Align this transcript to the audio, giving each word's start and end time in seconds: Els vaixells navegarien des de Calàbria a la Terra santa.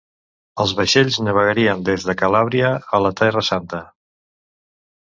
Els 0.63 0.71
vaixells 0.79 1.19
navegarien 1.27 1.83
des 1.91 2.09
de 2.09 2.17
Calàbria 2.23 2.73
a 2.99 3.05
la 3.09 3.13
Terra 3.23 3.47
santa. 3.53 3.85